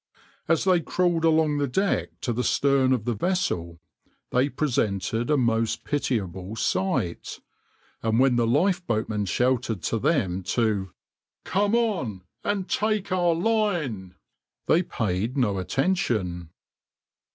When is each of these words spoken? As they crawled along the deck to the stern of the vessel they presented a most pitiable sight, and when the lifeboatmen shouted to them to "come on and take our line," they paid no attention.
As 0.47 0.63
they 0.63 0.79
crawled 0.79 1.23
along 1.23 1.59
the 1.59 1.67
deck 1.67 2.19
to 2.21 2.33
the 2.33 2.43
stern 2.43 2.91
of 2.91 3.05
the 3.05 3.13
vessel 3.13 3.79
they 4.31 4.49
presented 4.49 5.29
a 5.29 5.37
most 5.37 5.83
pitiable 5.83 6.55
sight, 6.55 7.39
and 8.01 8.17
when 8.19 8.35
the 8.35 8.47
lifeboatmen 8.47 9.25
shouted 9.27 9.83
to 9.83 9.99
them 9.99 10.41
to 10.41 10.89
"come 11.43 11.75
on 11.75 12.23
and 12.43 12.67
take 12.67 13.11
our 13.11 13.35
line," 13.35 14.15
they 14.65 14.81
paid 14.81 15.37
no 15.37 15.59
attention. 15.59 16.49